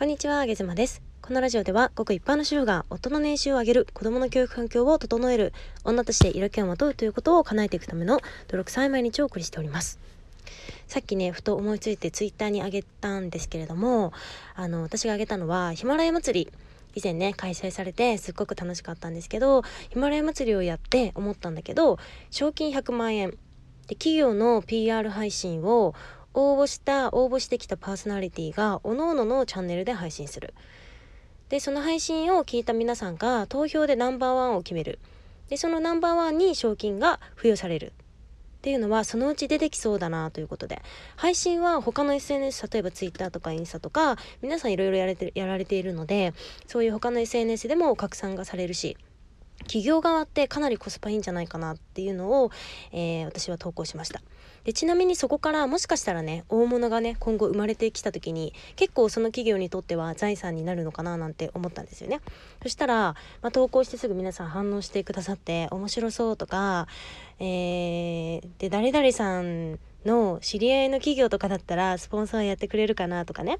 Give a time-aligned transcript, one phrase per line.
[0.00, 1.02] こんにちは、げずまです。
[1.20, 5.52] このラジオでは、ごく一般の主婦が夫の年収を上げる、子供の教育環境を整える、
[5.84, 8.18] 女として色気をまとうということを叶えていくための
[8.48, 10.00] 努力さえ毎日をお送りしております。
[10.88, 14.14] さっきね、ふと思いついてツイッターにあげたんですけれども、
[14.54, 16.52] あの、私があげたのは、ヒマラヤ祭り。
[16.94, 22.00] 以前ね開催されてすっごく楽しかったんですけどヒマラヤ祭りをやって思ったんだけど
[22.32, 23.30] 賞金100万円
[23.86, 25.94] で企業の PR 配信を
[26.34, 30.54] 応募した応募してきたパーソナリティが各々のチャンネルで配信する。
[31.48, 34.98] でその配信を聞いた皆さんが投票でナンバーワンを決める。
[35.48, 37.92] でそのナンバーワンに賞金が付与される。
[38.58, 40.82] っていうのはそのうち出てきそうだなということで。
[41.16, 46.34] 配信は他の SNS 例えば Twitter とかインスタとか皆さんいろいろやれてやられているので
[46.66, 48.96] そういう他の SNS でも拡散がされるし
[49.60, 52.50] 企業側ってかなりコスパいいんじゃないかなっていうのを、
[52.92, 54.22] えー、私は投稿しました。
[54.64, 62.20] でちなみにそこからもしかしたらね大物がね今後生まれてきた時に結構その企業にとっては財産になるのかななんて思ったんですよね。
[62.62, 66.88] そしたら、まあ、投稿してすぐ皆さん反応してくださって面白そうとか、
[67.38, 73.58] えー、で誰々さんの知り合いの企業とかだったらスポンサーやってくれるかなとかね。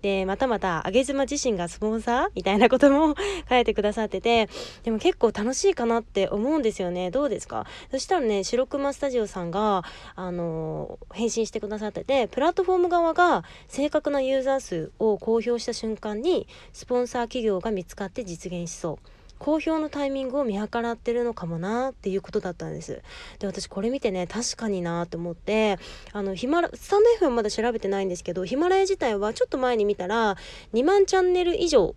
[0.00, 3.14] でまたまた上妻自身がスポンサーみたいなことも
[3.48, 4.48] 書いてくださってて
[4.82, 7.12] でも結構楽しいかなって思うんですよね。
[7.12, 7.66] どうですか？
[7.92, 9.84] そしたらね白熊スタジオさんが
[10.16, 19.08] あの返信してくださっててプラットフォーム側が正確なユーザー数を公表した瞬間にスポンサー企業が見つかって実現しそう。
[19.42, 23.02] 公表のタイミングを見計らってるのかもなっていうことだったんです。
[23.40, 25.80] で私これ見てね確かになと思って
[26.12, 30.36] あのヒマラスタンド F はまだ調べてないんですけどヒマラヤ自体はちょっと前に見たら
[30.74, 31.96] 2万チャンネル以上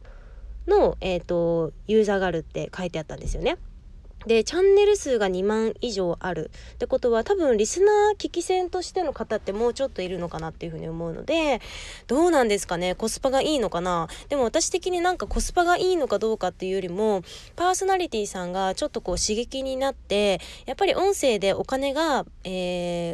[0.65, 3.57] の、えーとユーザーがあるって書いてあったんですよね。
[4.25, 6.51] でチャンネル数が2万以上ある。
[6.73, 11.61] ってことは多分リスナー聞き戦としての方ってもうちょっといるのかなっていうふうに思うので
[12.07, 12.95] どうなんですかね？
[12.95, 14.07] コスパがいいのかな？
[14.29, 17.21] でも私的になんかコスパがいいのかどうかっていうよりも
[17.55, 22.49] パーソナリティさんがちょっとこう刺激になってやっぱり音声でお金が、え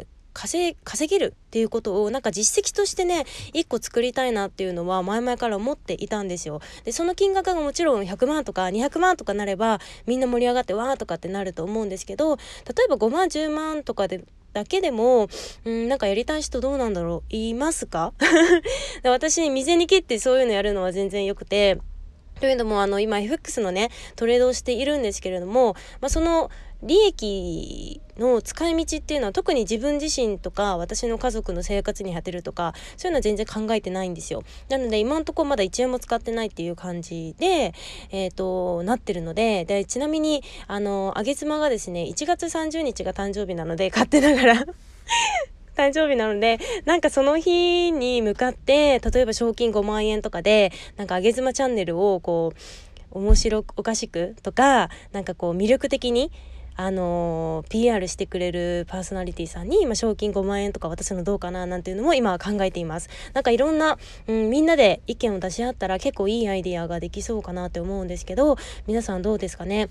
[0.04, 0.76] ー、稼
[1.08, 6.60] げるっていうことをなんか実績としてね1個作りたいなっていうのは前々から思っていたんですよ。
[6.84, 12.42] でその金額がもちろん100万とか200万とかなればみんな盛り上がってわーとかってなると思うんですけど例
[12.84, 15.28] えば5万10万とかでだけでも、
[15.64, 17.34] うん、なんかやりたい人どうなんだろう？
[17.34, 18.12] いますか？
[19.04, 21.78] 私、店に切ってそういうのやるのは全然良くて、
[22.38, 26.50] というのも、あの、今 FX のね、トレードをしているんですけれども、まあ、その、
[26.82, 34.42] 利益の使い道っていうのは特に自分自身とか私の家族の生活に充てるとかそういうのは全然考えてないんですよ。
[34.68, 37.72] なので今んとこまだ1円も使ってないっていう感じで
[38.10, 44.66] えっ、ー、となってるのででちなみにあのあげ妻がですね1月30日が誕生日なので勝手ながら。
[45.74, 56.30] 誕生日なので、なんかその日に向かって、例えば賞金5万円とかで、なんかあげ妻チャンネルをこう、面白おかしくとか、なんかこう魅力的に、
[56.76, 63.08] あの PR してくれるパーソナリティさんに、今、賞金5万円とか渡すのどうかななんていうのも今考えています。
[63.34, 68.56] なんかいろんな、うん、みんなで意見を出し合ったら結構いいアイディアができそうかなって思うんですけど
[68.86, 69.88] 皆さんどうですかね？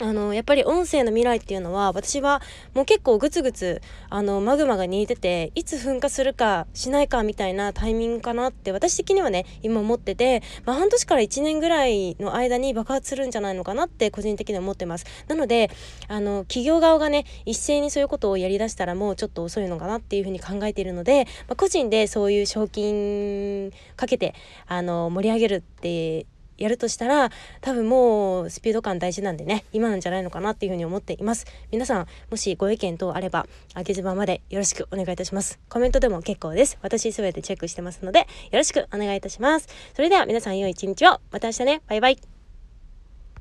[0.00, 2.40] あのやっぱり音声の未来っていうのは私は
[2.74, 15.04] もう結構グツグツあのマグマが煮えてていつ噴火するかしないかみたいなタイミングかなって私的にはね今思ってて、まあ、半年から1年ぐらいの間に爆発するんじゃないのかなって個人的には思ってます。
[15.28, 15.70] なので
[16.08, 24.34] あの企業側がね一斉にそういうことをやりだしたらもうちょっと遅いのかなっていうふうに考えているので、まあ、個人でそういう賞金かけて
[24.66, 26.26] あの盛り上げるって
[26.62, 27.30] やるとしたら
[27.60, 31.46] 多分もうスピード感大事なんでね今なんじゃないのかなっていうふうに思っています。
[31.70, 35.58] 皆さんもしご意見等あればあげずままでよろしくお願いいたします。
[35.68, 36.78] コメントでも結構です。
[36.82, 39.68] 私すべてチェックしてますのでよろしくお願いいたします。
[39.94, 41.20] それでは皆さん良い一日を。
[41.30, 41.82] また明日ね。
[41.88, 42.31] バイバイ。